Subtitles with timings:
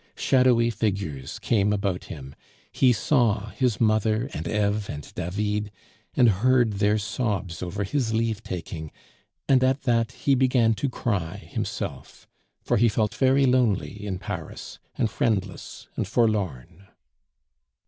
[0.17, 2.33] Shadowy figures came about him;
[2.71, 5.69] he saw his mother and Eve and David,
[6.15, 8.91] and heard their sobs over his leave taking,
[9.47, 12.27] and at that he began to cry himself,
[12.63, 16.87] for he felt very lonely in Paris, and friendless and forlorn.